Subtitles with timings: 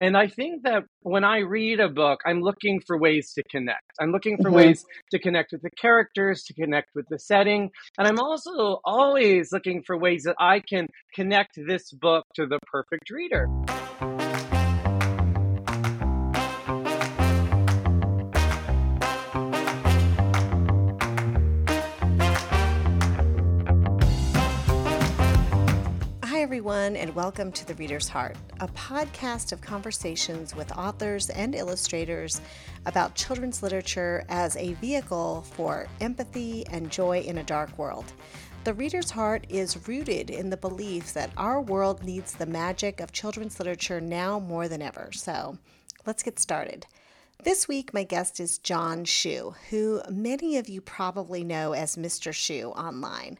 [0.00, 3.82] And I think that when I read a book, I'm looking for ways to connect.
[4.00, 4.56] I'm looking for mm-hmm.
[4.56, 7.70] ways to connect with the characters, to connect with the setting.
[7.98, 12.60] And I'm also always looking for ways that I can connect this book to the
[12.70, 13.48] perfect reader.
[26.58, 32.40] Everyone, and welcome to The Reader's Heart, a podcast of conversations with authors and illustrators
[32.84, 38.12] about children's literature as a vehicle for empathy and joy in a dark world.
[38.64, 43.12] The Reader's Heart is rooted in the belief that our world needs the magic of
[43.12, 45.10] children's literature now more than ever.
[45.12, 45.58] So
[46.06, 46.86] let's get started.
[47.44, 52.32] This week, my guest is John Schu, who many of you probably know as Mr.
[52.32, 53.38] Schu online.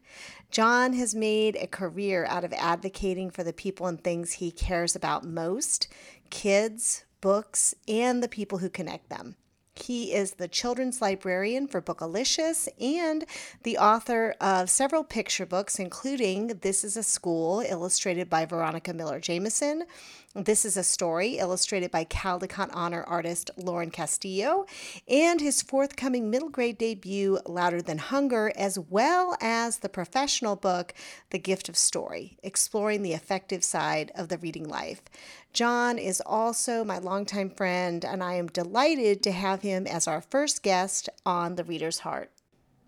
[0.50, 4.96] John has made a career out of advocating for the people and things he cares
[4.96, 5.88] about most
[6.30, 9.36] kids, books, and the people who connect them.
[9.80, 13.24] He is the children's librarian for Bookelicious and
[13.62, 19.20] the author of several picture books, including This is a School, illustrated by Veronica Miller
[19.20, 19.84] Jamison,
[20.44, 24.66] this is a story illustrated by Caldecott Honor artist Lauren Castillo,
[25.08, 30.92] and his forthcoming middle grade debut, Louder Than Hunger, as well as the professional book,
[31.30, 35.02] The Gift of Story, exploring the affective side of the reading life.
[35.52, 40.20] John is also my longtime friend, and I am delighted to have him as our
[40.20, 42.30] first guest on The Reader's Heart.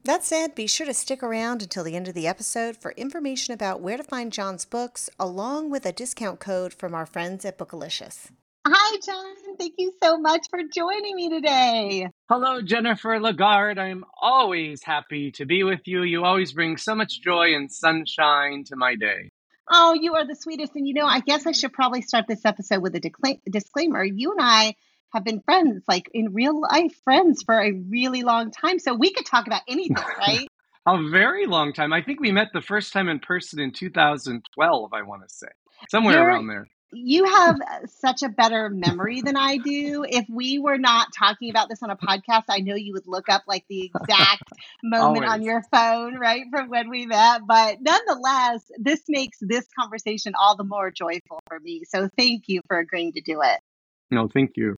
[0.04, 3.52] That said, be sure to stick around until the end of the episode for information
[3.52, 7.58] about where to find John's books, along with a discount code from our friends at
[7.58, 8.30] Bookelicious.
[8.66, 9.56] Hi, John.
[9.58, 12.08] Thank you so much for joining me today.
[12.30, 13.78] Hello, Jennifer LaGarde.
[13.78, 16.02] I'm always happy to be with you.
[16.02, 19.30] You always bring so much joy and sunshine to my day.
[19.70, 20.74] Oh, you are the sweetest.
[20.74, 24.04] And you know, I guess I should probably start this episode with a disclaimer.
[24.04, 24.74] You and I
[25.12, 28.78] have been friends, like in real life friends for a really long time.
[28.78, 30.48] So we could talk about anything, right?
[30.86, 31.92] a very long time.
[31.92, 35.48] I think we met the first time in person in 2012, I want to say,
[35.90, 36.68] somewhere You're, around there.
[36.92, 37.56] You have
[37.86, 40.04] such a better memory than I do.
[40.08, 43.28] If we were not talking about this on a podcast, I know you would look
[43.28, 44.42] up like the exact
[44.82, 47.42] moment on your phone, right, from when we met.
[47.46, 51.84] But nonetheless, this makes this conversation all the more joyful for me.
[51.88, 53.60] So thank you for agreeing to do it.
[54.10, 54.74] No, thank you.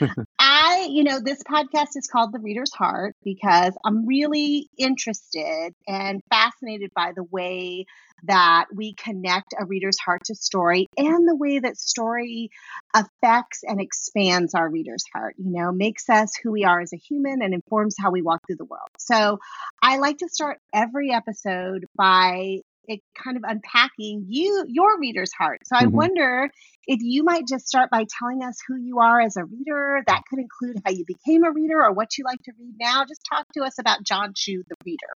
[0.58, 6.22] I, you know, this podcast is called The Reader's Heart because I'm really interested and
[6.30, 7.84] fascinated by the way
[8.22, 12.48] that we connect a reader's heart to story and the way that story
[12.94, 16.96] affects and expands our reader's heart, you know, makes us who we are as a
[16.96, 18.88] human and informs how we walk through the world.
[18.98, 19.38] So
[19.82, 25.60] I like to start every episode by it kind of unpacking you your reader's heart.
[25.64, 25.96] So I mm-hmm.
[25.96, 26.50] wonder
[26.86, 30.02] if you might just start by telling us who you are as a reader.
[30.06, 33.04] That could include how you became a reader or what you like to read now.
[33.04, 35.14] Just talk to us about John Schu, the reader.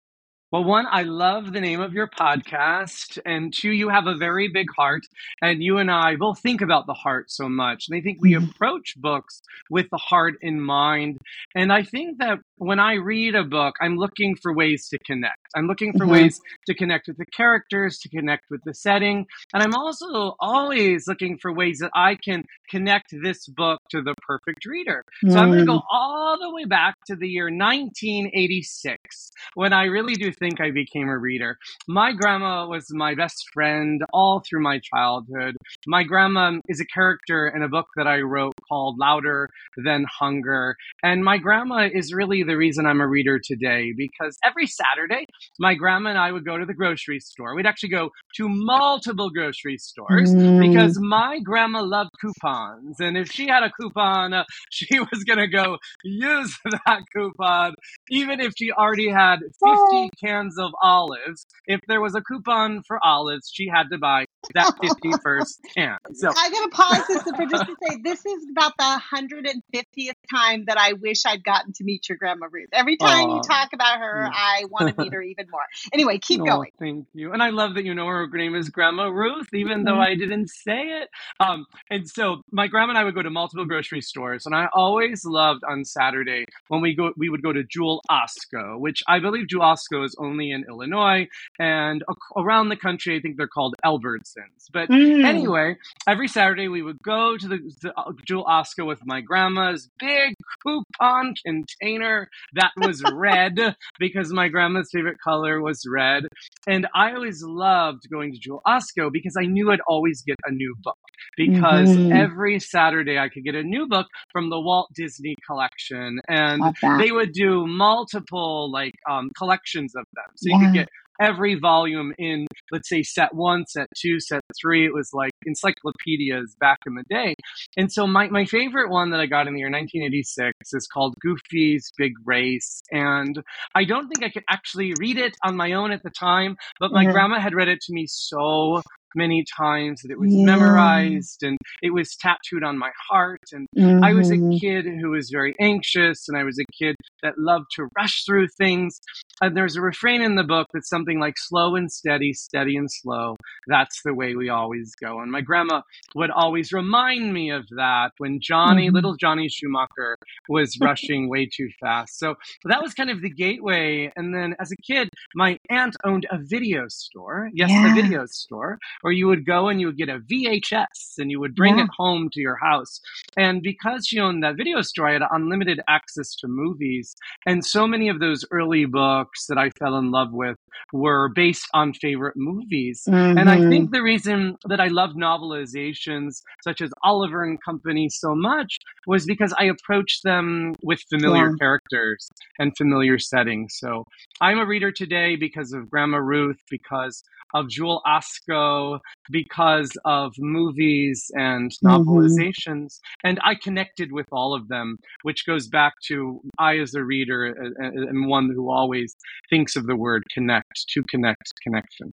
[0.51, 3.19] Well, one, I love the name of your podcast.
[3.23, 5.03] And two, you have a very big heart.
[5.43, 7.85] And you and I both think about the heart so much.
[7.87, 8.49] And I think we mm-hmm.
[8.49, 11.19] approach books with the heart in mind.
[11.53, 15.37] And I think that when I read a book, I'm looking for ways to connect.
[15.55, 16.13] I'm looking for mm-hmm.
[16.13, 19.27] ways to connect with the characters, to connect with the setting.
[19.53, 24.15] And I'm also always looking for ways that I can connect this book to the
[24.25, 25.03] perfect reader.
[25.27, 25.83] So I'm going to go mm.
[25.91, 31.09] all the way back to the year 1986 when I really do think I became
[31.09, 31.57] a reader.
[31.87, 35.55] My grandma was my best friend all through my childhood.
[35.87, 40.75] My grandma is a character in a book that I wrote called Louder Than Hunger.
[41.03, 45.25] And my grandma is really the reason I'm a reader today because every Saturday,
[45.59, 47.55] my grandma and I would go to the grocery store.
[47.55, 50.59] We'd actually go to multiple grocery stores mm.
[50.59, 52.99] because my grandma loved coupons.
[52.99, 57.75] And if she had a coupon, uh, she was going to go use that coupon,
[58.09, 61.45] even if she already had 50 cans of olives.
[61.65, 65.97] If there was a coupon for olives, she had to buy that 51st can.
[66.13, 70.65] So I gotta pause this for just to say this is about the 150th time
[70.65, 72.69] that I wish I'd gotten to meet your grandma Ruth.
[72.73, 74.31] Every time you talk about her, yeah.
[74.33, 75.61] I want to meet her even more.
[75.93, 76.71] Anyway, keep oh, going.
[76.79, 77.33] Thank you.
[77.33, 79.85] And I love that you know her name is Grandma Ruth, even mm-hmm.
[79.85, 81.09] though I didn't say it.
[81.39, 84.67] Um, and so my grandma and I would go to multiple grocery stores, and I
[84.73, 89.19] always loved on Saturday when we go we would go to Jewel Osco, which I
[89.19, 91.27] believe Jewel Osco is only in Illinois,
[91.59, 92.03] and
[92.37, 94.67] around the country I think they're called Albertsons.
[94.71, 95.25] But mm.
[95.25, 95.77] anyway,
[96.07, 100.35] every Saturday we would go to the, the uh, Jewel Osco with my grandma's big
[100.63, 106.23] coupon container that was red because my grandma's favorite color was red.
[106.67, 110.51] And I always loved going to Jewel Osco because I knew I'd always get a
[110.51, 110.97] new book
[111.37, 112.11] because mm-hmm.
[112.11, 116.63] every Saturday I could get a new book from the Walt Disney collection and
[116.97, 120.25] they would do multiple like um, collections of them.
[120.35, 120.89] So you could get
[121.19, 124.85] every volume in, let's say, set one, set two, set three.
[124.85, 127.35] It was like encyclopedias back in the day.
[127.77, 131.15] And so my, my favorite one that I got in the year 1986 is called
[131.21, 132.81] Goofy's Big Race.
[132.91, 133.41] And
[133.75, 136.91] I don't think I could actually read it on my own at the time, but
[136.91, 137.13] my mm-hmm.
[137.13, 138.81] grandma had read it to me so
[139.15, 140.45] many times that it was yeah.
[140.45, 143.41] memorized and it was tattooed on my heart.
[143.51, 144.03] And mm-hmm.
[144.03, 144.57] I was a mm-hmm.
[144.57, 148.47] kid who was very anxious and I was a kid that loved to rush through
[148.57, 148.99] things.
[149.41, 152.89] And there's a refrain in the book that's something like slow and steady, steady and
[152.91, 153.35] slow.
[153.67, 155.19] That's the way we always go.
[155.19, 155.81] And my grandma
[156.15, 158.95] would always remind me of that when Johnny, mm-hmm.
[158.95, 160.17] little Johnny Schumacher,
[160.49, 162.19] was rushing way too fast.
[162.19, 162.35] So
[162.65, 164.11] that was kind of the gateway.
[164.15, 167.49] And then as a kid, my aunt owned a video store.
[167.53, 167.91] Yes, yeah.
[167.91, 171.39] a video store or you would go and you would get a VHS and you
[171.39, 171.85] would bring yeah.
[171.85, 172.99] it home to your house.
[173.37, 177.15] And because she owned that video store, I had unlimited access to movies.
[177.45, 180.57] And so many of those early books that I fell in love with
[180.93, 183.03] were based on favorite movies.
[183.07, 183.37] Mm-hmm.
[183.37, 183.69] And I mm-hmm.
[183.69, 189.25] think the reason that I love novelizations such as Oliver and Company so much was
[189.25, 191.55] because I approached them with familiar yeah.
[191.59, 193.75] characters and familiar settings.
[193.77, 194.05] So
[194.41, 197.23] I'm a reader today because of Grandma Ruth, because
[197.53, 198.88] of Jewel Osco
[199.31, 201.87] because of movies and mm-hmm.
[201.87, 202.57] novelizations.
[202.65, 203.27] Mm-hmm.
[203.27, 207.55] And I connected with all of them, which goes back to I, as a reader,
[207.81, 209.15] am one who always
[209.49, 212.13] thinks of the word connect, to connect, connection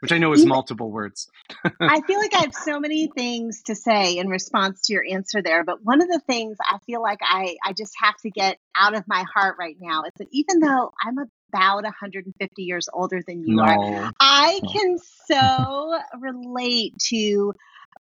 [0.00, 1.28] which I know is multiple words.
[1.80, 5.42] I feel like I have so many things to say in response to your answer
[5.42, 8.58] there, but one of the things I feel like I, I just have to get
[8.76, 11.18] out of my heart right now is that even though I'm
[11.56, 13.62] about 150 years older than you no.
[13.62, 17.54] are, I can so relate to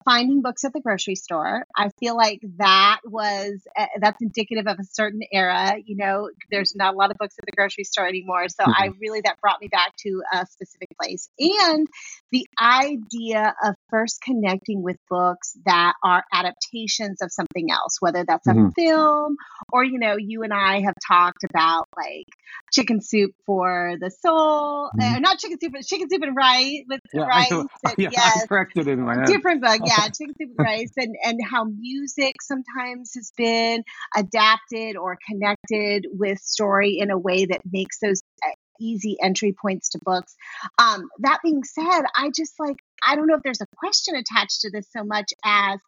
[0.05, 1.65] finding books at the grocery store.
[1.77, 5.75] I feel like that was uh, that's indicative of a certain era.
[5.85, 8.83] You know, there's not a lot of books at the grocery store anymore, so mm-hmm.
[8.83, 11.29] I really that brought me back to a specific place.
[11.39, 11.87] And
[12.31, 18.47] the idea of first connecting with books that are adaptations of something else, whether that's
[18.47, 18.69] a mm-hmm.
[18.71, 19.37] film
[19.73, 22.27] or you know, you and I have talked about like
[22.73, 25.17] chicken soup for the soul, mm-hmm.
[25.17, 27.53] uh, not chicken soup, but chicken soup and rice with yeah, rice.
[27.85, 29.27] And, yeah, yes, I corrected it in my head.
[29.27, 33.83] Different book, yeah, chicken soup and rice, and and how music sometimes has been
[34.17, 38.51] adapted or connected with story in a way that makes those uh,
[38.81, 40.35] easy entry points to books.
[40.79, 44.63] Um, that being said, I just like I don't know if there's a question attached
[44.63, 45.79] to this so much as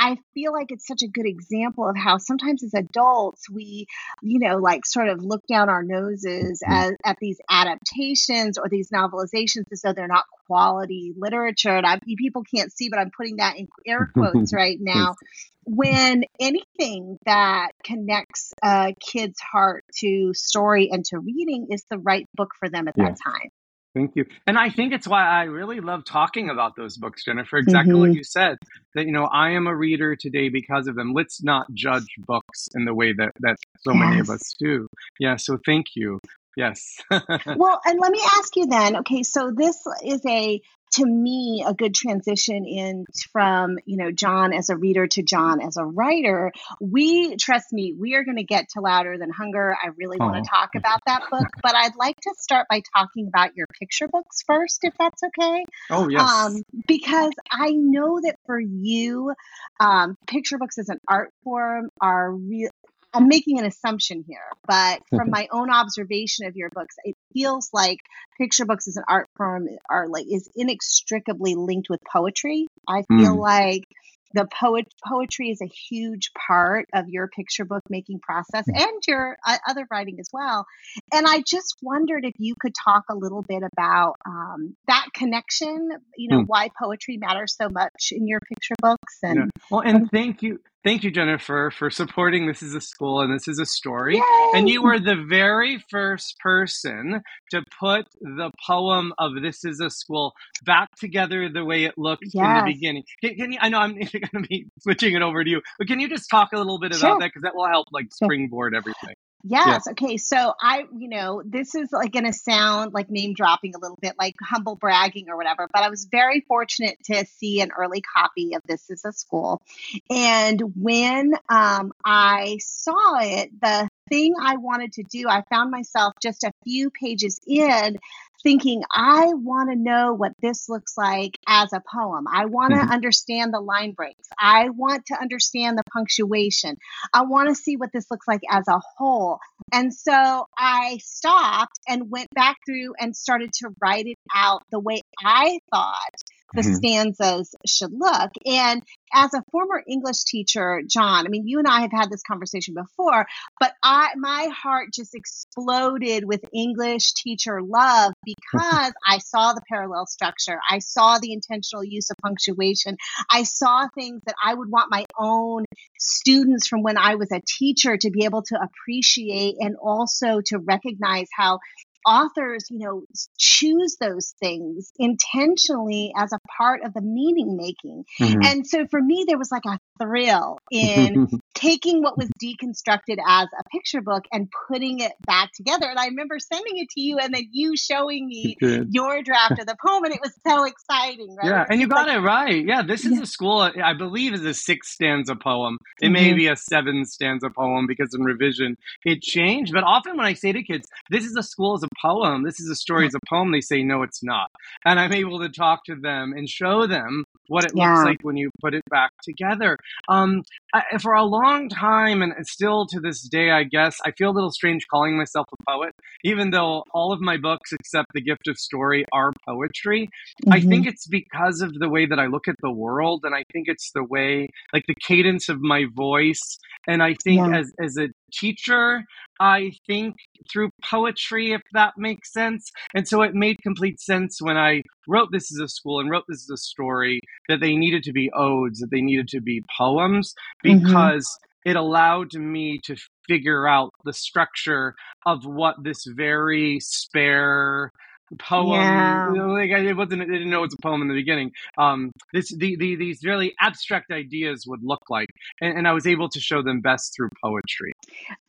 [0.00, 3.86] I feel like it's such a good example of how sometimes as adults we,
[4.22, 6.72] you know, like sort of look down our noses mm-hmm.
[6.72, 11.76] at, at these adaptations or these novelizations as though they're not quality literature.
[11.76, 15.16] And I, people can't see, but I'm putting that in air quotes right now.
[15.64, 22.26] When anything that connects a kid's heart to story and to reading is the right
[22.34, 23.10] book for them at yeah.
[23.10, 23.50] that time.
[23.94, 24.24] Thank you.
[24.46, 27.56] And I think it's why I really love talking about those books, Jennifer.
[27.56, 28.00] Exactly mm-hmm.
[28.00, 28.56] what you said.
[28.94, 31.12] That, you know, I am a reader today because of them.
[31.12, 34.00] Let's not judge books in the way that, that so yes.
[34.00, 34.86] many of us do.
[35.18, 35.36] Yeah.
[35.36, 36.20] So thank you.
[36.56, 37.00] Yes.
[37.10, 38.96] well, and let me ask you then.
[38.98, 40.60] Okay, so this is a
[40.92, 45.60] to me a good transition in from you know john as a reader to john
[45.60, 46.52] as a writer.
[46.80, 49.74] We trust me we are going to get to louder than hunger.
[49.74, 50.26] I really oh.
[50.26, 53.66] want to talk about that book but i'd like to start by talking about your
[53.78, 55.64] picture books first if that's okay.
[55.90, 56.28] Oh yes.
[56.28, 59.32] Um, because i know that for you
[59.78, 62.70] um, picture books as an art form are real
[63.12, 67.70] I'm making an assumption here, but from my own observation of your books, it feels
[67.72, 67.98] like
[68.38, 72.66] picture books as an art form are like is inextricably linked with poetry.
[72.88, 73.38] I feel mm.
[73.38, 73.84] like
[74.32, 78.80] the poet poetry is a huge part of your picture book making process mm.
[78.80, 80.66] and your uh, other writing as well
[81.12, 85.90] and i just wondered if you could talk a little bit about um, that connection
[86.16, 86.46] you know mm.
[86.46, 89.62] why poetry matters so much in your picture books and yeah.
[89.70, 93.46] well and thank you Thank you, Jennifer, for supporting This is a School and This
[93.46, 94.16] is a Story.
[94.16, 94.50] Yay!
[94.54, 97.20] And you were the very first person
[97.50, 100.32] to put the poem of This is a School
[100.64, 102.34] back together the way it looked yes.
[102.34, 103.02] in the beginning.
[103.22, 105.86] Can, can, you, I know I'm going to be switching it over to you, but
[105.86, 107.18] can you just talk a little bit about sure.
[107.18, 107.26] that?
[107.26, 109.14] Because that will help like springboard everything.
[109.42, 109.84] Yes.
[109.86, 109.92] Yeah.
[109.92, 110.16] Okay.
[110.16, 113.98] So I, you know, this is like going to sound like name dropping a little
[114.00, 118.02] bit, like humble bragging or whatever, but I was very fortunate to see an early
[118.02, 119.62] copy of This is a School.
[120.10, 126.14] And when um, I saw it, the thing I wanted to do, I found myself
[126.22, 127.98] just a few pages in
[128.42, 132.24] thinking, I want to know what this looks like as a poem.
[132.32, 132.90] I want to mm-hmm.
[132.90, 134.28] understand the line breaks.
[134.38, 136.76] I want to understand the punctuation.
[137.12, 139.38] I want to see what this looks like as a whole.
[139.72, 144.80] And so I stopped and went back through and started to write it out the
[144.80, 146.14] way I thought
[146.54, 146.74] the mm-hmm.
[146.74, 148.30] stanzas should look.
[148.46, 152.22] And as a former English teacher, John, I mean, you and I have had this
[152.22, 153.26] conversation before,
[153.58, 160.06] but I my heart just exploded with English teacher love because I saw the parallel
[160.06, 160.58] structure.
[160.68, 162.96] I saw the intentional use of punctuation.
[163.30, 165.64] I saw things that I would want my own
[165.98, 170.58] students from when I was a teacher to be able to appreciate and also to
[170.58, 171.58] recognize how
[172.06, 173.02] authors, you know,
[173.38, 178.04] choose those things intentionally as a part of the meaning making.
[178.20, 178.42] Mm-hmm.
[178.44, 183.48] And so for me, there was like a thrill in taking what was deconstructed as
[183.58, 185.86] a picture book and putting it back together.
[185.88, 189.66] And I remember sending it to you and then you showing me your draft of
[189.66, 191.46] the poem, and it was so exciting, right?
[191.46, 192.64] Yeah, and you got like, it right.
[192.64, 193.22] Yeah, this is yeah.
[193.22, 195.78] a school, I believe, is a six stanza poem.
[196.00, 196.12] It mm-hmm.
[196.12, 199.72] may be a seven stanza poem because in revision it changed.
[199.72, 202.60] But often when I say to kids, this is a school as a poem, this
[202.60, 204.50] is a story as a poem, they say, no, it's not.
[204.84, 207.92] And I'm able to talk to them and show them what it yeah.
[207.92, 209.76] looks like when you put it back together.
[210.08, 210.42] Um,
[210.72, 214.32] I, for a long time, and still to this day, I guess, I feel a
[214.32, 215.94] little strange calling myself a poet,
[216.24, 220.08] even though all of my books, except The Gift of Story, are poetry.
[220.44, 220.52] Mm-hmm.
[220.52, 223.44] I think it's because of the way that I look at the world, and I
[223.52, 226.58] think it's the way, like the cadence of my voice.
[226.86, 227.58] And I think yeah.
[227.58, 229.04] as, as a teacher,
[229.40, 230.16] I think,
[230.52, 232.70] through poetry, if that makes sense.
[232.94, 236.24] And so it made complete sense when I wrote This is a School and wrote
[236.28, 239.62] This is a Story that they needed to be odes, that they needed to be
[239.76, 240.34] poems,
[240.64, 240.84] mm-hmm.
[240.84, 241.70] because mm-hmm.
[241.70, 242.96] it allowed me to
[243.28, 244.94] figure out the structure
[245.26, 247.92] of what this very spare
[248.38, 248.80] poem.
[248.80, 249.28] Yeah.
[249.50, 250.22] Like it wasn't.
[250.22, 251.52] I didn't know it was a poem in the beginning.
[251.76, 255.28] Um, this the, the these really abstract ideas would look like,
[255.60, 257.92] and, and I was able to show them best through poetry.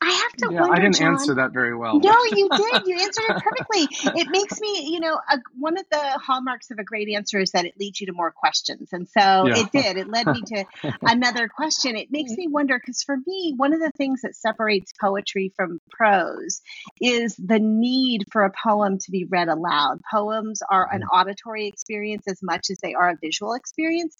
[0.01, 0.75] I have to yeah, wonder.
[0.75, 1.99] I didn't John, answer that very well.
[1.99, 2.87] No, you did.
[2.87, 3.87] You answered it perfectly.
[4.21, 7.51] it makes me, you know, a, one of the hallmarks of a great answer is
[7.51, 9.57] that it leads you to more questions, and so yeah.
[9.57, 9.97] it did.
[9.97, 10.65] It led me to
[11.01, 11.97] another question.
[11.97, 15.79] It makes me wonder because for me, one of the things that separates poetry from
[15.89, 16.61] prose
[17.01, 19.99] is the need for a poem to be read aloud loud.
[20.11, 21.17] Poems are an mm-hmm.
[21.17, 24.15] auditory experience as much as they are a visual experience.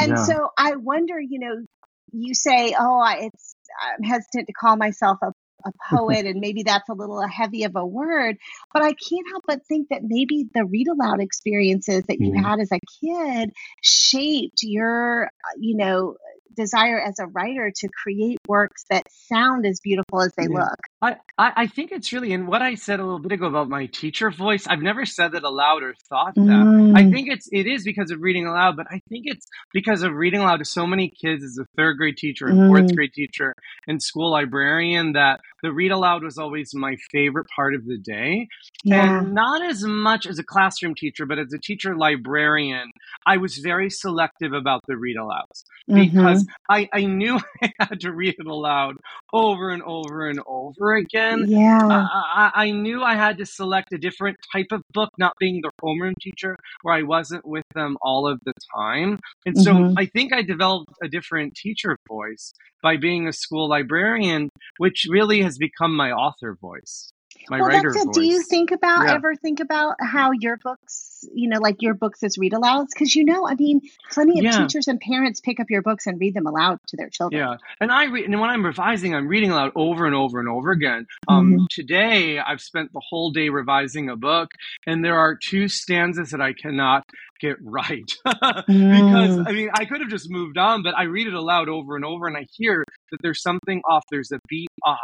[0.00, 0.24] And yeah.
[0.24, 1.64] so I wonder, you know,
[2.12, 5.32] you say, oh, it's, I'm hesitant to call myself a
[5.64, 8.36] a poet and maybe that's a little heavy of a word
[8.72, 12.44] but i can't help but think that maybe the read aloud experiences that you mm-hmm.
[12.44, 13.50] had as a kid
[13.82, 16.16] shaped your uh, you know
[16.54, 20.60] desire as a writer to create works that sound as beautiful as they yeah.
[20.60, 20.78] look.
[21.02, 23.86] I, I think it's really, and what I said a little bit ago about my
[23.86, 26.42] teacher voice, I've never said that aloud or thought that.
[26.42, 26.96] Mm.
[26.96, 30.12] I think it's, it is because of reading aloud, but I think it's because of
[30.14, 32.68] reading aloud to so many kids as a third grade teacher and mm.
[32.68, 33.54] fourth grade teacher
[33.86, 38.48] and school librarian that the read aloud was always my favorite part of the day.
[38.84, 39.18] Yeah.
[39.18, 42.90] And not as much as a classroom teacher, but as a teacher librarian,
[43.26, 46.35] I was very selective about the read alouds because mm-hmm.
[46.68, 48.96] I, I knew I had to read it aloud
[49.32, 51.44] over and over and over again.
[51.48, 51.86] Yeah.
[51.86, 55.70] I, I knew I had to select a different type of book, not being the
[55.82, 59.18] homeroom teacher where I wasn't with them all of the time.
[59.44, 59.98] And so mm-hmm.
[59.98, 62.52] I think I developed a different teacher voice
[62.82, 67.12] by being a school librarian, which really has become my author voice
[67.50, 68.12] my well, writer it.
[68.12, 69.14] Do you think about yeah.
[69.14, 72.88] ever think about how your books, you know, like your books as read alouds?
[72.92, 73.80] Because you know, I mean,
[74.10, 74.58] plenty of yeah.
[74.58, 77.40] teachers and parents pick up your books and read them aloud to their children.
[77.40, 80.48] Yeah, and I read, and when I'm revising, I'm reading aloud over and over and
[80.48, 81.06] over again.
[81.28, 81.64] Um, mm-hmm.
[81.70, 84.50] Today, I've spent the whole day revising a book,
[84.86, 87.04] and there are two stanzas that I cannot
[87.38, 89.46] get right because mm.
[89.46, 92.04] I mean I could have just moved on, but I read it aloud over and
[92.04, 94.04] over, and I hear that there's something off.
[94.10, 94.96] There's a beat off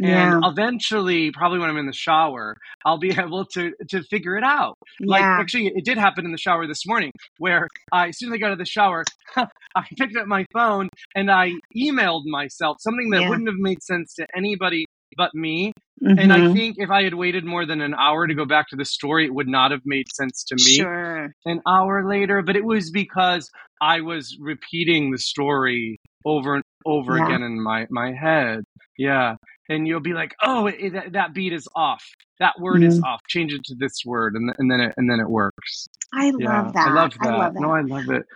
[0.00, 0.40] and yeah.
[0.44, 4.76] eventually probably when i'm in the shower i'll be able to to figure it out
[5.00, 5.06] yeah.
[5.06, 8.36] like actually it did happen in the shower this morning where I, as soon as
[8.36, 9.04] i got out of the shower
[9.36, 13.28] i picked up my phone and i emailed myself something that yeah.
[13.28, 16.18] wouldn't have made sense to anybody but me mm-hmm.
[16.18, 16.54] and i mm-hmm.
[16.54, 19.26] think if i had waited more than an hour to go back to the story
[19.26, 21.32] it would not have made sense to me sure.
[21.44, 27.16] an hour later but it was because i was repeating the story over and over
[27.16, 28.64] again in my my head
[28.98, 29.36] yeah
[29.68, 32.04] and you'll be like, oh, it, that, that beat is off.
[32.38, 32.88] That word mm-hmm.
[32.88, 33.22] is off.
[33.28, 35.88] Change it to this word, and, and then it and then it works.
[36.12, 36.88] I love that.
[36.88, 37.28] I love that.
[37.28, 37.60] I love that.
[37.60, 38.26] No, I love it.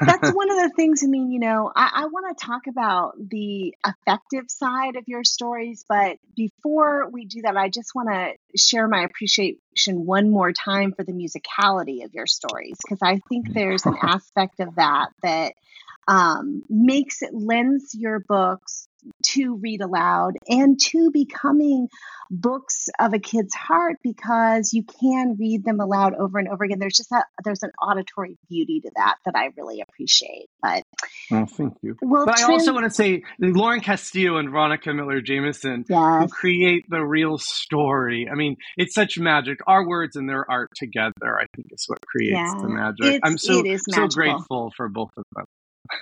[0.00, 1.02] That's one of the things.
[1.02, 5.24] I mean, you know, I, I want to talk about the affective side of your
[5.24, 10.52] stories, but before we do that, I just want to share my appreciation one more
[10.52, 15.08] time for the musicality of your stories because I think there's an aspect of that
[15.22, 15.54] that
[16.08, 18.88] um, makes it lends your books
[19.32, 21.88] to read aloud and to becoming
[22.30, 26.78] books of a kid's heart because you can read them aloud over and over again.
[26.78, 30.48] There's just that there's an auditory beauty to that that I really appreciate.
[30.62, 30.82] But
[31.30, 31.96] well, thank you.
[32.02, 36.22] Well, but trans- I also want to say Lauren Castillo and Veronica Miller Jamison yes.
[36.22, 38.28] who create the real story.
[38.30, 39.58] I mean, it's such magic.
[39.66, 43.20] Our words and their art together, I think, is what creates yeah, the magic.
[43.22, 45.46] I'm so so grateful for both of them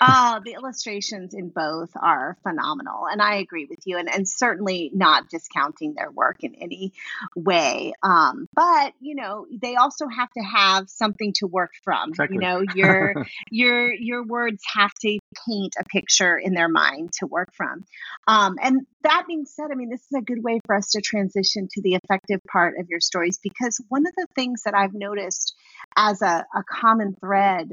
[0.00, 3.06] uh, the illustrations in both are phenomenal.
[3.10, 6.92] And I agree with you, and, and certainly not discounting their work in any
[7.36, 7.92] way.
[8.02, 12.10] Um, but, you know, they also have to have something to work from.
[12.10, 12.36] Exactly.
[12.36, 17.26] You know, your your your words have to paint a picture in their mind to
[17.26, 17.84] work from.
[18.26, 21.00] Um, and that being said, I mean, this is a good way for us to
[21.00, 24.94] transition to the affective part of your stories because one of the things that I've
[24.94, 25.54] noticed
[25.96, 27.70] as a, a common thread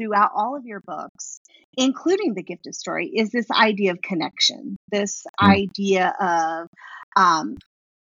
[0.00, 1.40] throughout all of your books,
[1.76, 5.48] including The Gift of Story, is this idea of connection, this mm.
[5.48, 6.68] idea of
[7.16, 7.56] um,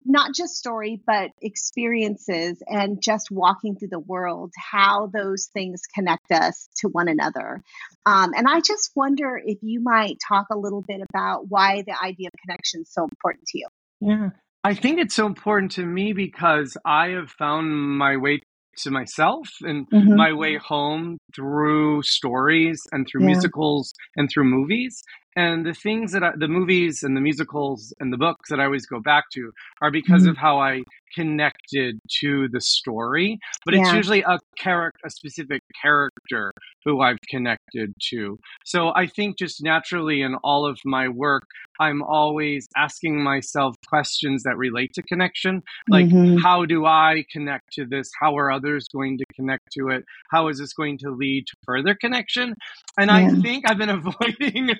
[0.04, 6.30] not just story, but experiences and just walking through the world, how those things connect
[6.30, 7.60] us to one another.
[8.04, 11.94] Um, and I just wonder if you might talk a little bit about why the
[12.00, 13.66] idea of connection is so important to you.
[14.00, 14.30] Yeah.
[14.62, 18.40] I think it's so important to me because I have found my way
[18.78, 20.16] to myself and mm-hmm.
[20.16, 23.28] my way home through stories and through yeah.
[23.28, 25.02] musicals and through movies.
[25.36, 28.64] And the things that I, the movies and the musicals and the books that I
[28.64, 29.52] always go back to
[29.82, 30.30] are because mm-hmm.
[30.30, 30.82] of how I
[31.14, 33.38] connected to the story.
[33.64, 33.82] But yeah.
[33.82, 36.52] it's usually a character, a specific character
[36.84, 38.38] who I've connected to.
[38.64, 41.44] So I think just naturally in all of my work,
[41.78, 45.62] I'm always asking myself questions that relate to connection.
[45.88, 46.38] Like, mm-hmm.
[46.38, 48.10] how do I connect to this?
[48.18, 50.04] How are others going to connect to it?
[50.30, 52.54] How is this going to lead to further connection?
[52.98, 53.16] And yeah.
[53.16, 54.70] I think I've been avoiding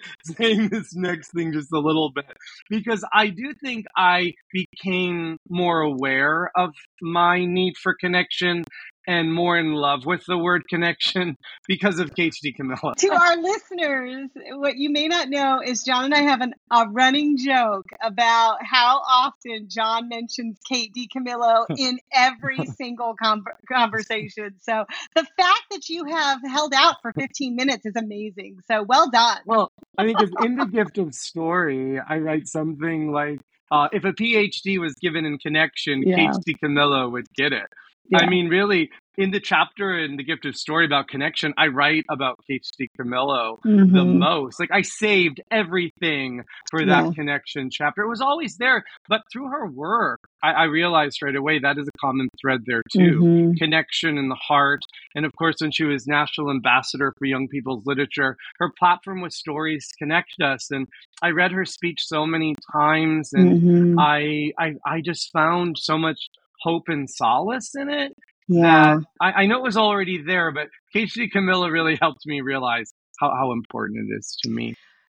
[0.46, 2.36] saying this next thing just a little bit.
[2.70, 8.64] Because I do think I became more aware of my need for connection
[9.07, 11.37] and more in love with the word connection
[11.69, 12.95] because of Kate DiCamillo.
[12.97, 16.87] To our listeners, what you may not know is John and I have an, a
[16.88, 24.55] running joke about how often John mentions Kate DiCamillo in every single com- conversation.
[24.61, 28.59] So the fact that you have held out for 15 minutes is amazing.
[28.69, 29.38] So well done.
[29.47, 33.40] Well, I think mean, in the gift of story, I write something like,
[33.71, 36.16] uh, if a PhD was given in connection, yeah.
[36.16, 37.66] Kate DiCamillo would get it.
[38.11, 38.19] Yeah.
[38.23, 42.05] I mean, really, in the chapter in the gift of story about connection, I write
[42.11, 43.95] about Kate DiCamillo mm-hmm.
[43.95, 44.61] the most.
[44.61, 47.11] Like I saved everything for that yeah.
[47.12, 48.03] connection chapter.
[48.03, 51.88] It was always there, but through her work, I, I realized right away that is
[51.88, 53.21] a common thread there too.
[53.21, 53.53] Mm-hmm.
[53.55, 54.81] Connection in the heart.
[55.14, 59.37] And of course, when she was national ambassador for young people's literature, her platform was
[59.37, 60.71] stories connect us.
[60.71, 60.87] And
[61.23, 63.99] I read her speech so many times and mm-hmm.
[63.99, 66.29] I, I I just found so much
[66.66, 68.12] hope and solace in it.
[68.48, 68.98] Yeah.
[69.20, 73.31] I, I, know it was already there, but Kate DiCamillo really helped me realize how,
[73.31, 74.74] how important it is to me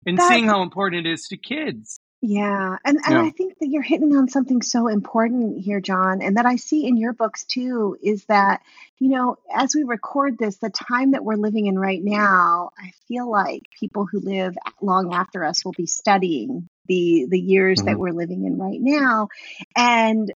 [0.07, 2.01] and seeing how important it is to kids.
[2.21, 2.77] Yeah.
[2.85, 3.23] And, and yeah.
[3.23, 6.87] I think that you're hitting on something so important here, John, and that I see
[6.87, 8.61] in your books too is that,
[8.99, 12.91] you know, as we record this, the time that we're living in right now, I
[13.07, 17.89] feel like people who live long after us will be studying the the years mm-hmm.
[17.89, 19.29] that we're living in right now
[19.77, 20.33] and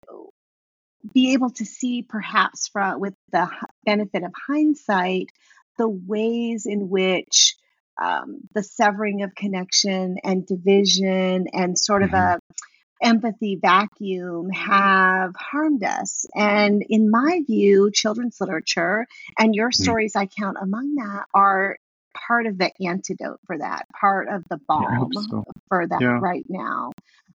[1.13, 3.49] be able to see perhaps from with the
[3.85, 5.31] benefit of hindsight
[5.79, 7.57] the ways in which
[8.01, 12.39] um, the severing of connection and division and sort of mm-hmm.
[12.39, 12.55] a
[13.03, 19.07] empathy vacuum have harmed us and in my view children's literature
[19.39, 19.83] and your mm-hmm.
[19.83, 21.79] stories i count among that are
[22.15, 25.45] part of the antidote for that part of the balm so.
[25.69, 26.19] for that yeah.
[26.21, 26.91] right now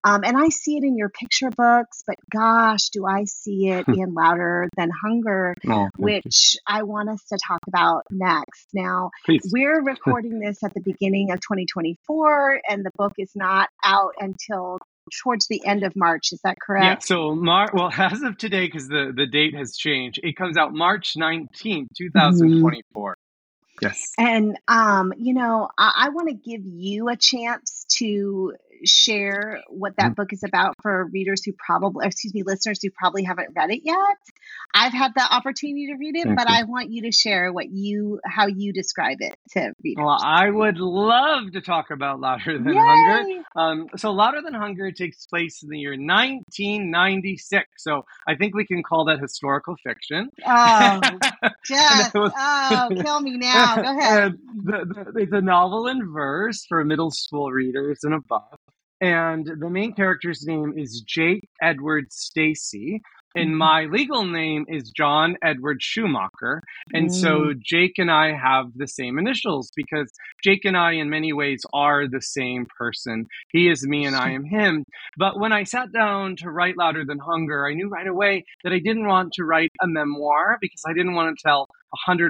[0.03, 3.87] um, and I see it in your picture books, but gosh, do I see it
[3.87, 6.57] in Louder Than Hunger, oh, which.
[6.67, 8.67] I want us to talk about next.
[8.73, 9.49] Now, Please.
[9.51, 14.79] we're recording this at the beginning of 2024, and the book is not out until
[15.23, 16.31] towards the end of March.
[16.31, 16.85] Is that correct?
[16.85, 16.99] Yeah.
[16.99, 20.73] So, Mar- well, as of today, because the, the date has changed, it comes out
[20.73, 23.11] March 19th, 2024.
[23.11, 23.17] Mm-hmm.
[23.81, 24.11] Yes.
[24.17, 29.93] And, um, you know, I, I want to give you a chance to share what
[29.97, 33.69] that book is about for readers who probably, excuse me, listeners who probably haven't read
[33.69, 33.95] it yet.
[34.73, 36.55] I've had the opportunity to read it, Thank but you.
[36.55, 40.03] I want you to share what you, how you describe it to readers.
[40.03, 43.43] Well, I would love to talk about Louder Than Hunger.
[43.55, 47.67] Um, so, Louder Than Hunger takes place in the year 1996.
[47.77, 50.29] So, I think we can call that historical fiction.
[50.47, 51.01] Oh,
[52.15, 53.75] was- oh, kill me now.
[53.75, 54.37] Go ahead.
[54.63, 58.55] The, the, it's a novel in verse for middle school readers and above.
[59.01, 63.01] And the main character's name is Jake Edward Stacy.
[63.35, 63.57] And Mhm.
[63.57, 66.61] my legal name is John Edward Schumacher.
[66.93, 67.11] And Mm.
[67.11, 70.11] so Jake and I have the same initials because
[70.43, 73.27] Jake and I, in many ways, are the same person.
[73.51, 74.85] He is me and I am him.
[75.17, 78.73] But when I sat down to write Louder Than Hunger, I knew right away that
[78.73, 81.67] I didn't want to write a memoir because I didn't want to tell
[82.07, 82.29] 100%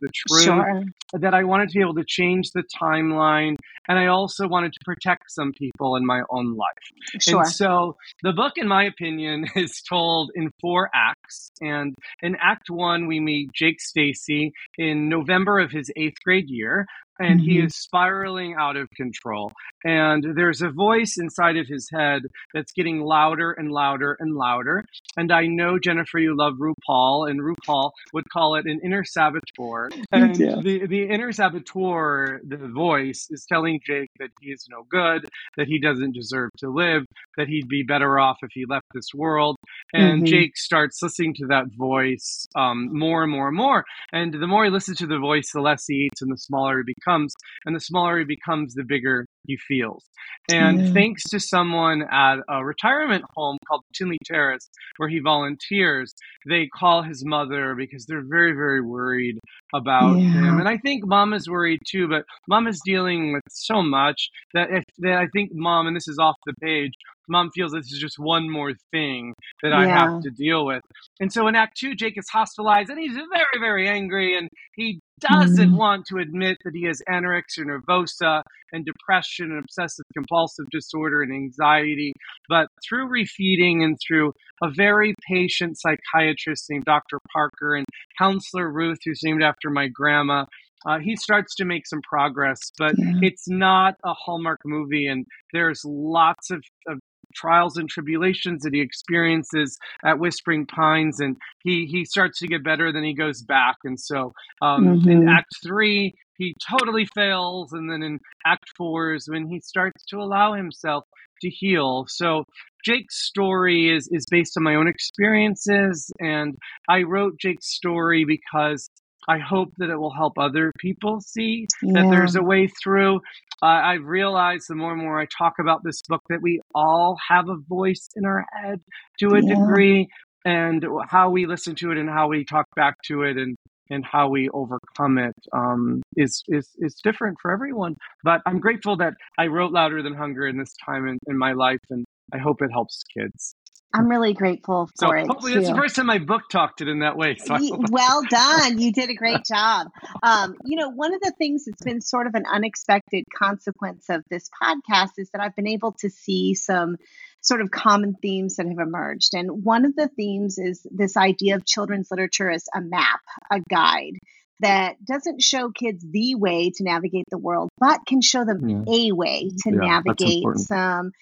[0.00, 0.82] the truth Sure.
[1.12, 3.56] that I wanted to be able to change the timeline,
[3.88, 7.20] and I also wanted to protect some people in my own life.
[7.20, 7.42] Sure.
[7.42, 11.50] And so the book, in my opinion, is told in four acts.
[11.60, 16.86] And in Act One, we meet Jake Stacy in November of his eighth grade year.
[17.20, 17.66] And he Mhm.
[17.66, 19.52] is spiraling out of control.
[19.84, 22.22] And there's a voice inside of his head
[22.52, 24.84] that's getting louder and louder and louder.
[25.16, 29.90] And I know, Jennifer, you love RuPaul, and RuPaul would call it an inner saboteur.
[30.12, 30.62] And do.
[30.62, 35.24] the, the inner saboteur, the voice, is telling Jake that he is no good,
[35.56, 37.04] that he doesn't deserve to live,
[37.36, 39.56] that he'd be better off if he left this world.
[39.92, 40.26] And Mhm.
[40.26, 43.84] Jake starts listening to that voice um, more and more and more.
[44.12, 46.78] And the more he listens to the voice, the less he eats and the smaller
[46.78, 47.03] he becomes.
[47.06, 50.04] And the smaller he becomes, the bigger he feels.
[50.48, 56.14] And thanks to someone at a retirement home called Tinley Terrace, where he volunteers,
[56.48, 59.38] they call his mother because they're very, very worried
[59.74, 60.32] about Yeah.
[60.32, 60.58] him.
[60.58, 64.70] And I think mom is worried too, but mom is dealing with so much that,
[64.70, 66.92] if, that I think mom, and this is off the page,
[67.28, 69.98] mom feels this is just one more thing that I Yeah.
[70.12, 70.82] have to deal with.
[71.20, 75.00] And so in Act Two, Jake is hospitalized and he's very, very angry and he
[75.20, 75.76] doesn't Mhm.
[75.76, 81.32] want to admit that he has anorexia nervosa and depression and obsessive compulsive disorder and
[81.32, 82.12] anxiety.
[82.48, 84.32] But through refeeding and through
[84.62, 87.18] a very patient psychiatrist named Dr.
[87.32, 87.86] Parker and
[88.18, 90.44] counselor Ruth, who's named after my grandma,
[90.86, 92.58] uh, he starts to make some progress.
[92.76, 93.12] But Yeah.
[93.22, 96.98] it's not a Hallmark movie, and there's lots of, of
[97.34, 102.64] trials and tribulations that he experiences at Whispering Pines, and he he starts to get
[102.64, 105.28] better, then he goes back, and so um, in Mhm.
[105.28, 110.18] Act Three he totally fails, and then in Act Four is when he starts to
[110.18, 111.04] allow himself
[111.42, 112.06] to heal.
[112.08, 112.44] So
[112.84, 116.56] Jake's story is is based on my own experiences, and
[116.88, 118.88] I wrote Jake's story because
[119.28, 123.16] I hope that it will help other people see that there's a way through.
[123.62, 127.16] Uh, I've realized the more and more I talk about this book that we all
[127.28, 128.80] have a voice in our head
[129.20, 129.54] to a Yeah.
[129.54, 130.08] degree,
[130.44, 133.56] and how we listen to it and how we talk back to it and
[133.90, 137.94] and how we overcome it um, is is is different for everyone.
[138.22, 141.52] But I'm grateful that I wrote Louder Than Hunger in this time in, in my
[141.52, 143.54] life, and I hope it helps kids.
[143.94, 145.60] I'm really grateful So for it hopefully too.
[145.60, 147.36] that's the first time my book talked it in that way.
[147.36, 148.78] So I well done.
[148.80, 149.88] You did a great job.
[150.22, 154.22] Um, you know, one of the things that's been sort of an unexpected consequence of
[154.30, 156.96] this podcast is that I've been able to see some
[157.40, 159.34] sort of common themes that have emerged.
[159.34, 163.60] And one of the themes is this idea of children's literature as a map, a
[163.70, 164.18] guide
[164.60, 168.84] that doesn't show kids the way to navigate the world, but can show them Yeah.
[168.88, 171.12] a way to Yeah, navigate some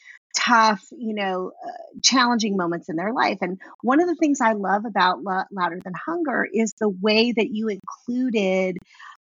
[0.46, 3.38] tough, you know, uh, challenging moments in their life.
[3.40, 7.32] And one of the things I love about Lo- Louder Than Hunger is the way
[7.32, 8.78] that you included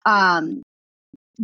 [0.06, 0.62] um,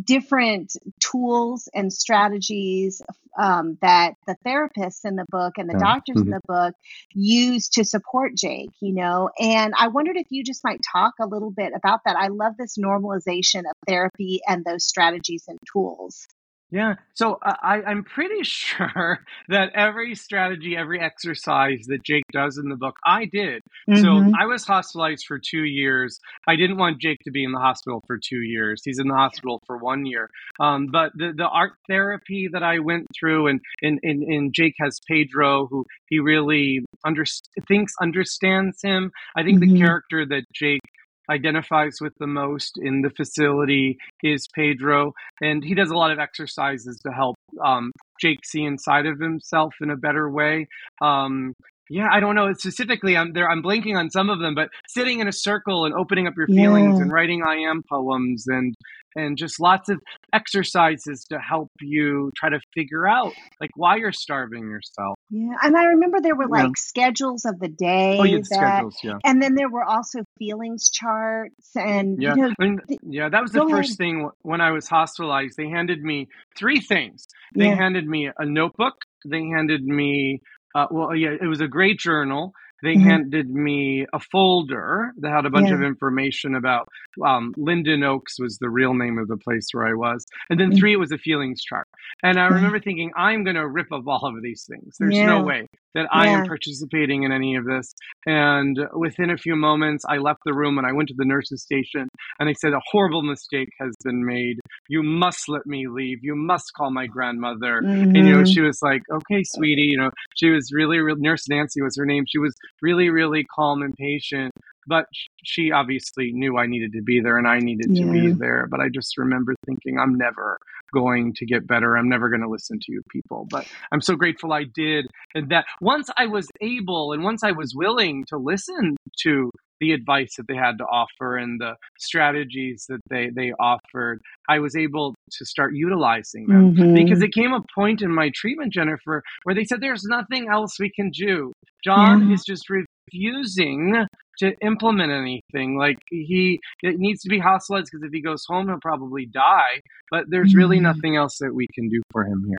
[0.02, 3.02] different tools and strategies
[3.38, 5.80] um, that the therapists in the book and the Yeah.
[5.80, 6.32] doctors in Mhm.
[6.32, 6.76] the book
[7.14, 9.30] use to support Jake, you know.
[9.40, 12.16] And I wondered if you just might talk a little bit about that.
[12.16, 16.28] I love this normalization of therapy and those strategies and tools.
[16.76, 16.96] Yeah.
[17.14, 22.68] So uh, I, I'm pretty sure that every strategy, every exercise that Jake does in
[22.68, 23.62] the book, I did.
[23.96, 24.32] So Mhm.
[24.38, 26.20] I was hospitalized for two years.
[26.50, 28.82] I didn't want Jake to be in the hospital for two years.
[28.84, 30.30] He's in the hospital for one year.
[30.60, 34.76] Um, but the, the art therapy that I went through, and, and, and, and Jake
[34.80, 37.24] has Pedro, who he really under,
[37.70, 39.12] thinks understands him.
[39.38, 39.70] I think Mhm.
[39.72, 40.82] the character that Jake
[41.30, 46.20] identifies with the most in the facility is Pedro, and he does a lot of
[46.20, 50.68] exercises to help um, Jake see inside of himself in a better way.
[51.02, 51.54] Um,
[51.90, 53.16] yeah, I don't know specifically.
[53.18, 53.50] I'm there.
[53.50, 56.48] I'm blanking on some of them, but sitting in a circle and opening up your
[56.48, 57.04] feelings Yeah.
[57.04, 58.74] and writing I am poems and
[59.18, 59.98] and just lots of
[60.34, 65.16] exercises to help you try to figure out like why you're starving yourself.
[65.30, 65.54] Yeah.
[65.64, 66.64] And I remember there were Yeah.
[66.66, 69.18] like schedules of the Oh, day you had that, schedules, yeah.
[69.24, 73.30] and then there were also feelings charts and, Yeah, you know, I mean, th- yeah,
[73.30, 73.78] that was the go ahead.
[73.78, 75.56] first thing when I was hospitalized.
[75.58, 77.26] They handed me three things.
[77.56, 77.76] They Yeah.
[77.76, 78.96] handed me a notebook.
[79.26, 80.42] They handed me,
[80.76, 82.54] uh, well, yeah, it was a great journal.
[82.86, 83.04] They Mhm.
[83.04, 85.76] handed me a folder that had a bunch Yeah.
[85.78, 86.88] of information about
[87.26, 90.72] um, Linden Oaks was the real name of the place where I was, and then
[90.72, 90.78] Mm.
[90.78, 91.88] three it was a feelings chart.
[92.24, 94.96] And I remember thinking, I'm going to rip up all of these things.
[95.00, 95.26] There's Yeah.
[95.28, 97.94] no way that I am participating in any of this.
[98.26, 101.64] And within a few moments, I left the room and I went to the nurse's
[101.64, 104.58] station and they said, A horrible mistake has been made.
[104.90, 106.20] You must let me leave.
[106.22, 107.78] You must call my grandmother.
[107.78, 108.54] And, you know, Mhm.
[108.54, 109.84] she was like, Okay, sweetie.
[109.94, 112.26] You know, she was really, real Nurse Nancy was her name.
[112.28, 114.54] She was really, really calm and patient.
[114.88, 115.06] But
[115.44, 118.68] she obviously knew I needed to be there and I needed to be there.
[118.70, 120.60] But I just remember thinking, I'm never
[120.94, 121.98] going to get better.
[121.98, 123.48] I'm never going to listen to you people.
[123.50, 125.08] But I'm so grateful I did.
[125.34, 129.92] And that once I was able and once I was willing to listen to the
[129.92, 134.76] advice that they had to offer and the strategies that they, they offered, I was
[134.76, 136.76] able to start utilizing them.
[136.76, 136.96] Mhm.
[136.96, 140.80] Because it came a point in my treatment, Jennifer, where they said, There's nothing else
[140.80, 141.52] we can do.
[141.84, 142.34] John Yeah.
[142.36, 144.06] is just refusing
[144.40, 145.78] to implement anything.
[145.78, 149.82] Like he it needs to be hospitalized because if he goes home, he'll probably die.
[150.12, 150.84] But there's really Mhm.
[150.84, 152.58] nothing else that we can do for him here.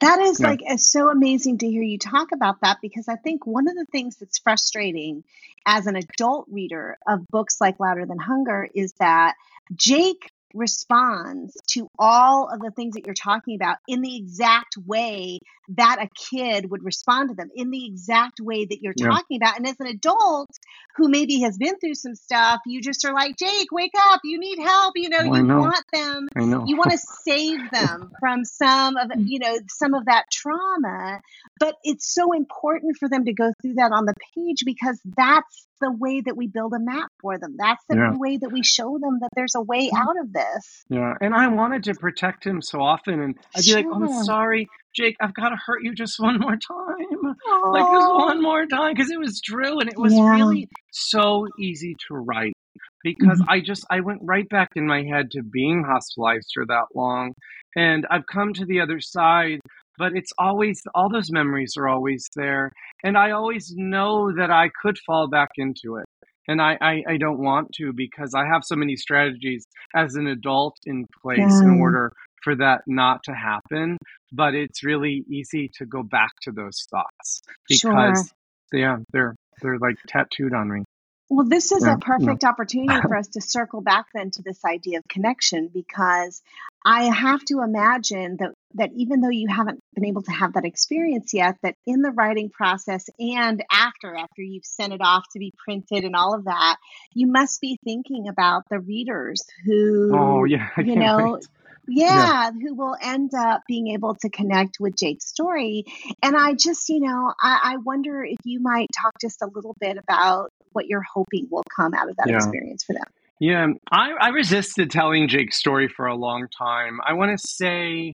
[0.00, 0.48] That is Yeah.
[0.48, 3.74] like it's so amazing to hear you talk about that because I think one of
[3.76, 5.24] the things that's frustrating
[5.66, 9.34] as an adult reader of books like Louder Than Hunger is that
[9.74, 15.38] Jake responds to all of the things that you're talking about in the exact way
[15.76, 19.08] that a kid would respond to them in the exact way that you're Yeah.
[19.08, 19.56] talking about.
[19.56, 20.48] And as an adult
[20.96, 24.20] who maybe has been through some stuff you just are like Jake wake up.
[24.24, 24.92] You need help.
[24.96, 25.60] You know Oh, I you know.
[25.60, 26.28] want them.
[26.36, 31.20] You want to save them from some of you know some of that trauma
[31.60, 35.66] but it's so important for them to go through that on the page because that's
[35.80, 38.12] the way that we build a map for them that's the Yeah.
[38.18, 41.48] way that we show them that there's a way out of this Yeah, and I
[41.48, 45.16] wanted to protect him so often, and I'd be like, "Oh, "I'm sorry, Jake.
[45.20, 47.34] I've got to hurt you just one more time,
[47.72, 50.32] like just one more time," because it was true, and it was Yeah.
[50.32, 52.54] really so easy to write
[53.02, 53.46] because Mhm.
[53.48, 57.34] I just I went right back in my head to being hospitalized for that long,
[57.76, 59.60] and I've come to the other side.
[59.98, 62.70] But it's always all those memories are always there,
[63.02, 66.06] and I always know that I could fall back into it
[66.48, 70.26] and I, I, I don't want to because I have so many strategies as an
[70.26, 73.98] adult in place in order for that not to happen.
[74.32, 77.92] But it's really easy to go back to those thoughts Sure.
[77.92, 78.32] because
[78.72, 80.84] yeah, they're they're like tattooed on me.
[81.30, 84.64] Well, this is Yeah, a perfect opportunity for us to circle back then to this
[84.64, 86.42] idea of connection because
[86.84, 90.64] I have to imagine that that even though you haven't been able to have that
[90.64, 95.38] experience yet, that in the writing process and after after you've sent it off to
[95.38, 96.76] be printed and all of that,
[97.14, 101.48] you must be thinking about the readers who Oh yeah, I you know wait.
[101.86, 105.84] yeah, who will end up being able to connect with Jake's story.
[106.22, 109.74] And I just, you know, I, I wonder if you might talk just a little
[109.80, 112.36] bit about what you're hoping will come out of that Yeah.
[112.36, 113.04] experience for them.
[113.40, 116.98] Yeah, I, I resisted telling Jake's story for a long time.
[117.06, 118.12] I want to say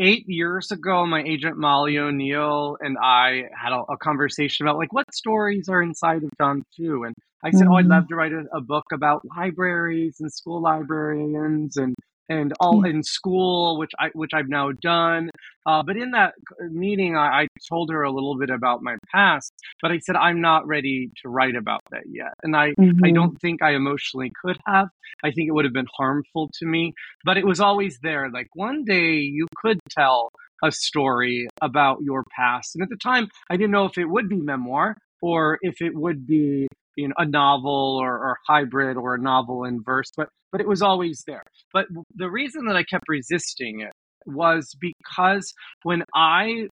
[0.00, 4.92] eight years ago, my agent Molly O'Neill and I had a, a conversation about like
[4.92, 7.04] what stories are inside of John too.
[7.04, 7.14] And
[7.44, 7.90] I said, oh, I'd Mhm.
[7.90, 11.94] love to write a, a book about libraries and school librarians and
[12.28, 15.30] and all in school, which I which I've now done.
[15.66, 16.34] Uh, but in that
[16.70, 20.40] meeting, I, I told her a little bit about my past, but I said I'm
[20.40, 23.12] not ready to write about that yet, and I I Mhm.
[23.12, 24.88] don't think I emotionally could have.
[25.24, 28.30] I think it would have been harmful to me, but it was always there.
[28.30, 30.30] Like one day you could tell
[30.62, 32.74] a story about your past.
[32.74, 35.94] And at the time, I didn't know if it would be memoir or if it
[35.94, 36.66] would be
[36.98, 40.66] you know, a novel or, or hybrid or a novel in verse, but, but it
[40.66, 41.44] was always there.
[41.72, 43.92] But the reason that I kept resisting it
[44.26, 46.66] was because when I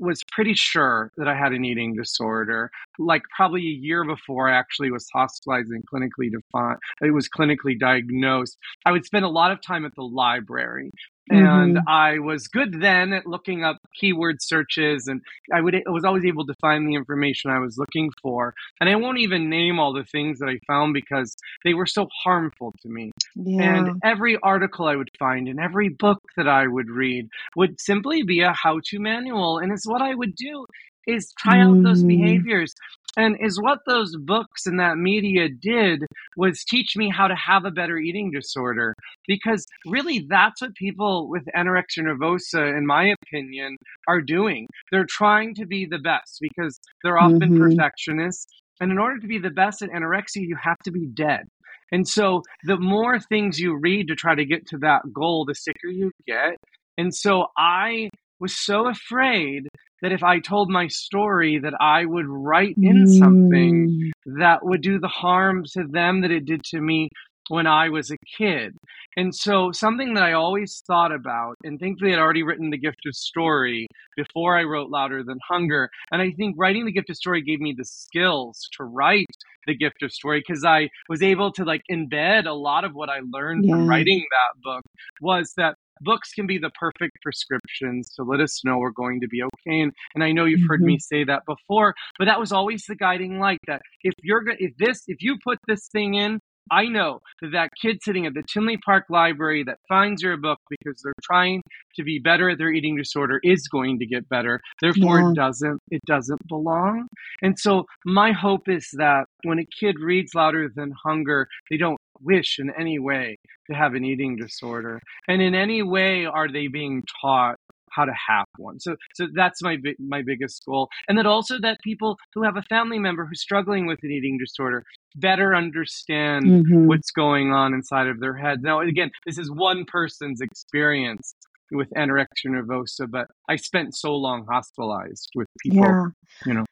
[0.00, 4.58] was pretty sure that I had an eating disorder, like probably a year before I
[4.58, 8.58] actually was hospitalized and clinically defined, it was clinically diagnosed.
[8.84, 10.90] I would spend a lot of time at the library.
[11.30, 11.82] And Mhm.
[11.86, 15.20] I was good then at looking up keyword searches, and
[15.52, 18.54] I would I was always able to find the information I was looking for.
[18.80, 22.08] And I won't even name all the things that I found because they were so
[22.24, 23.12] harmful to me.
[23.34, 23.88] Yeah.
[23.88, 28.22] And every article I would find and every book that I would read would simply
[28.22, 29.58] be a how to manual.
[29.58, 30.64] And it's what I would do
[31.08, 32.08] is try out those Mhm.
[32.08, 32.72] behaviors.
[33.16, 36.04] And is what those books and that media did
[36.36, 38.94] was teach me how to have a better eating disorder.
[39.26, 44.68] Because really, that's what people with anorexia nervosa, in my opinion, are doing.
[44.92, 47.58] They're trying to be the best because they're often Mhm.
[47.58, 48.46] perfectionists.
[48.80, 51.48] And in order to be the best at anorexia, you have to be dead.
[51.90, 55.54] And so the more things you read to try to get to that goal, the
[55.54, 56.56] sicker you get.
[56.98, 58.10] And so I
[58.40, 59.68] was so afraid
[60.02, 64.38] that if I told my story that I would write in something Mm.
[64.38, 67.08] that would do the harm to them that it did to me
[67.48, 68.76] when I was a kid.
[69.16, 73.00] And so something that I always thought about, and thankfully I'd already written The Gift
[73.06, 75.88] of Story before I wrote Louder Than Hunger.
[76.12, 79.26] And I think writing The Gift of Story gave me the skills to write
[79.66, 83.08] The Gift of Story because I was able to like embed a lot of what
[83.08, 83.74] I learned Yeah.
[83.76, 84.82] from writing that book
[85.22, 89.28] was that books can be the perfect prescriptions to let us know we're going to
[89.28, 89.80] be okay.
[89.80, 90.86] And, and I know you've heard Mhm.
[90.86, 94.76] me say that before, but that was always the guiding light that if you're if
[94.78, 98.42] this if you put this thing in I know that that kid sitting at the
[98.42, 101.62] Tinley Park Library that finds your book because they're trying
[101.96, 104.60] to be better at their eating disorder is going to get better.
[104.80, 105.30] Therefore, Yeah.
[105.30, 107.08] it doesn't it doesn't belong.
[107.42, 111.98] And so my hope is that when a kid reads Louder Than Hunger, they don't
[112.20, 113.36] wish in any way
[113.70, 117.56] to have an eating disorder, and in any way are they being taught
[117.92, 118.80] how to have one.
[118.80, 120.88] So so that's my my biggest goal.
[121.08, 124.38] And that also that people who have a family member who's struggling with an eating
[124.38, 124.84] disorder
[125.16, 126.86] better understand Mhm.
[126.86, 128.62] what's going on inside of their head.
[128.62, 131.34] Now again, this is one person's experience
[131.70, 136.04] with anorexia nervosa, but I spent so long hospitalized with people, Yeah.
[136.46, 136.64] you know.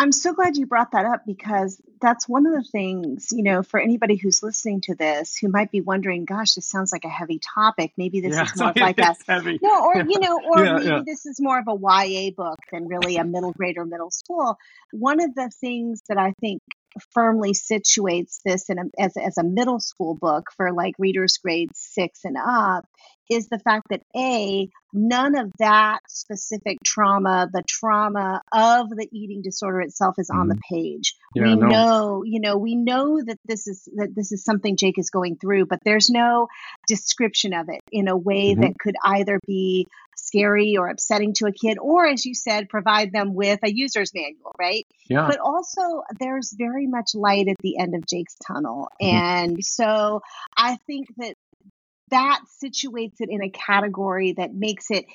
[0.00, 3.62] I'm so glad you brought that up because that's one of the things, you know,
[3.62, 7.10] for anybody who's listening to this who might be wondering, gosh, this sounds like a
[7.10, 7.92] heavy topic.
[7.98, 9.58] Maybe this yeah, is more of like a heavy.
[9.60, 12.58] no, or Yeah, you know, or yeah, maybe this is more of a YA book
[12.72, 14.56] than really a middle grade or middle school.
[14.90, 16.62] One of the things that I think
[17.12, 21.78] firmly situates this in a, as, as a middle school book for like readers grades
[21.78, 22.88] six and up
[23.30, 29.40] is the fact that a none of that specific trauma the trauma of the eating
[29.40, 31.66] disorder itself is on the page Yeah, we no.
[31.68, 35.36] know you know we know that this is that this is something jake is going
[35.36, 36.48] through but there's no
[36.88, 38.62] description of it in a way Mhm.
[38.62, 43.12] that could either be scary or upsetting to a kid or as you said provide
[43.12, 45.26] them with a user's manual right Yeah.
[45.28, 49.12] but also there's very much light at the end of jake's tunnel Mhm.
[49.12, 50.20] and so
[50.56, 51.34] i think that
[52.10, 55.06] that situates it in a category that makes it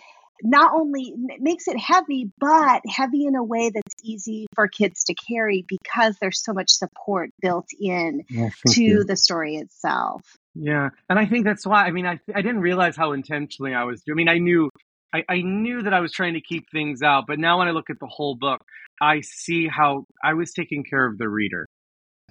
[0.43, 5.13] not only makes it heavy but heavy in a way that's easy for kids to
[5.13, 9.03] carry because there's so much support built in Well, to you.
[9.05, 10.21] the story itself
[10.53, 11.85] Yeah, and I think that's why.
[11.85, 14.01] I mean, I I didn't realize how intentionally I was.
[14.03, 14.69] Doing I mean, I knew
[15.13, 17.71] I, I knew that I was trying to keep things out, but now when I
[17.71, 18.61] look at the whole book,
[19.01, 21.64] I see how I was taking care of the reader.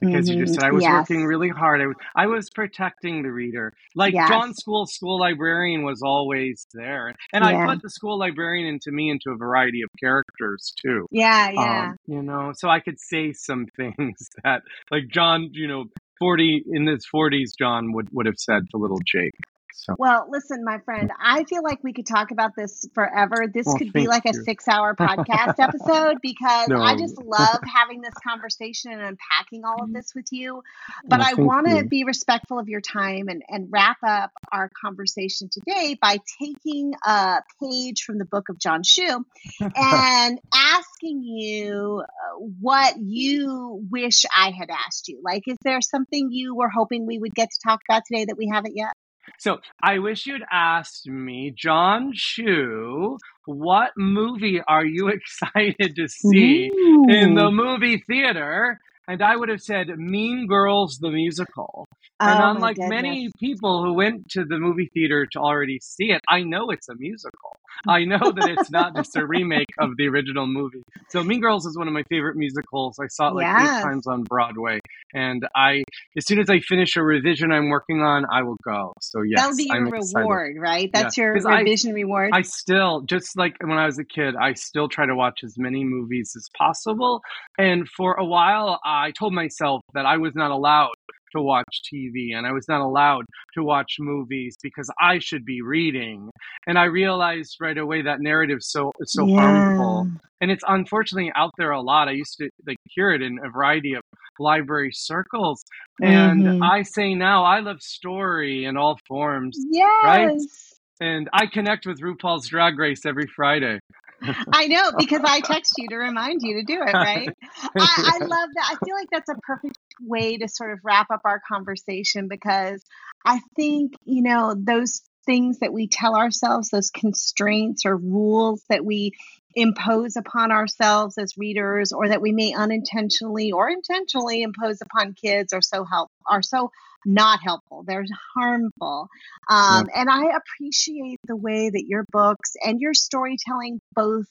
[0.07, 0.61] Because you just Mhm.
[0.61, 0.93] said I was Yes.
[0.93, 1.81] working really hard.
[1.81, 3.73] I was, I was protecting the reader.
[3.95, 4.29] Like Yes.
[4.29, 9.11] John Schu, school librarian was always there, and I put the school librarian into me
[9.11, 11.07] into a variety of characters too.
[11.11, 15.67] yeah yeah Um, you know, so I could say some things that, like John, you
[15.69, 15.85] know,
[16.19, 19.33] forty in his forties, John would would have said to little Jake.
[19.77, 23.47] So Well, listen, my friend, I feel like we could talk about this forever.
[23.53, 28.01] This Well, could be like a six hour podcast episode because I just love having
[28.01, 30.63] this conversation and unpacking all of this with you.
[31.09, 34.71] But Well, I want to be respectful of your time and, and wrap up our
[34.81, 39.25] conversation today by taking a page from the book of John Schu
[39.61, 45.21] and asking you uh, what you wish I had asked you.
[45.25, 48.37] Like, is there something you were hoping we would get to talk about today that
[48.37, 48.93] we haven't yet?
[49.39, 56.71] So I wish you'd asked me, John Schu, what movie are you excited to see
[57.09, 58.81] in the movie theater?
[59.07, 61.87] And I would have said Mean Girls the musical.
[62.21, 65.79] Oh and Oh, my unlike many people who went to the movie theater to already
[65.83, 67.51] see it, I know it's a musical.
[67.89, 70.85] I know that it's not just a remake of the original movie.
[71.11, 72.99] So Mean Girls is one of my favorite musicals.
[73.03, 73.81] I saw it like Yes.
[73.81, 74.79] eight times on Broadway.
[75.13, 75.83] And I
[76.17, 78.93] as soon as I finish a revision I'm working on, I will go.
[79.03, 80.17] So yes, That'll be your I'm excited.
[80.19, 80.91] reward, right?
[80.95, 82.31] Yeah, That's your 'cause I- revision reward.
[82.33, 85.59] I still, just like when I was a kid, I still try to watch as
[85.59, 87.23] many movies as possible.
[87.59, 90.95] And for a while, I told myself that I was not allowed
[91.35, 95.63] to watch TV and I was not allowed to watch movies because I should be
[95.63, 96.31] reading.
[96.67, 100.09] And I realized right away that narrative so is so harmful.
[100.41, 102.09] And it's unfortunately out there a lot.
[102.09, 104.03] I used to like hear it in a variety of
[104.39, 105.65] library circles.
[106.01, 106.59] And Mhm.
[106.63, 109.59] I say now I love story in all forms.
[109.71, 110.81] Yes.
[111.01, 113.81] And I connect with RuPaul's Drag Race every Friday.
[114.53, 117.29] I know because I text you to remind you to do it, right?
[117.77, 118.71] I, I love that.
[118.73, 122.83] I feel like that's a perfect way to sort of wrap up our conversation because
[123.25, 128.85] I think, you know, those things that we tell ourselves, those constraints or rules that
[128.85, 129.13] we
[129.57, 135.53] impose upon ourselves as readers or that we may unintentionally or intentionally impose upon kids
[135.53, 136.71] are so help are so
[137.07, 137.85] not helpful.
[137.87, 139.09] They're harmful.
[139.49, 144.27] Um, and i appreciate the way that your books and your storytelling both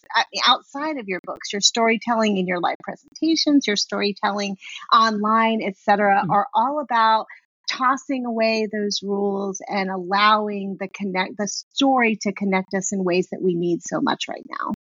[0.47, 4.57] outside of your books your storytelling in your live presentations your storytelling
[4.91, 6.31] online etc mm-hmm.
[6.31, 7.27] are all about
[7.69, 13.27] tossing away those rules and allowing the connect the story to connect us in ways
[13.31, 14.73] that we need so much right now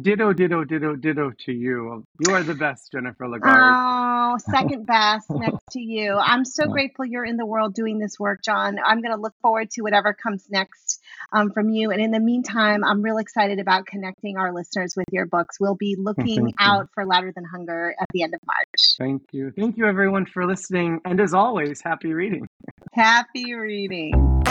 [0.00, 2.06] Ditto, ditto, ditto, ditto to you.
[2.26, 4.32] You are the best, Jennifer LaGarde.
[4.34, 6.16] Oh, second best next to you.
[6.16, 8.78] I'm so grateful you're in the world doing this work, John.
[8.84, 11.02] I'm going to look forward to whatever comes next
[11.32, 11.90] um, from you.
[11.90, 15.60] And in the meantime, I'm real excited about connecting our listeners with your books.
[15.60, 18.94] We'll be looking out for Louder Than Hunger at the end of March.
[18.96, 19.52] Thank you.
[19.54, 21.00] Thank you, everyone, for listening.
[21.04, 22.46] And as always, happy reading.
[22.92, 24.42] Happy reading.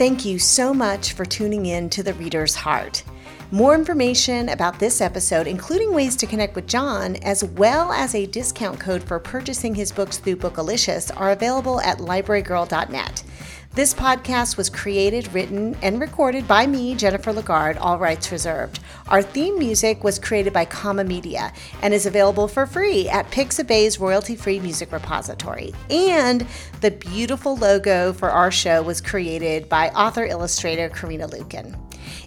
[0.00, 3.04] Thank you so much for tuning in to The Reader's Heart.
[3.50, 8.24] More information about this episode, including ways to connect with John, as well as a
[8.24, 13.24] discount code for purchasing his books through Bookelicious, are available at librarygirl.net.
[13.72, 18.80] This podcast was created, written, and recorded by me, Jennifer LaGarde, all rights reserved.
[19.06, 24.00] Our theme music was created by Comma Media and is available for free at Pixabay's
[24.00, 25.72] royalty free music repository.
[25.88, 26.44] And
[26.80, 31.76] the beautiful logo for our show was created by author illustrator Karina Lukin.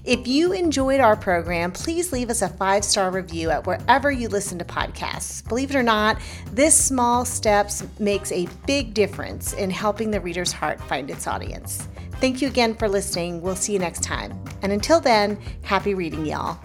[0.03, 4.29] If you enjoyed our program, please leave us a five star review at wherever you
[4.29, 5.47] listen to podcasts.
[5.47, 6.19] Believe it or not,
[6.51, 11.87] this small steps makes a big difference in helping the reader's heart find its audience.
[12.13, 13.41] Thank you again for listening.
[13.41, 14.39] We'll see you next time.
[14.61, 16.59] And until then, happy reading, y'all.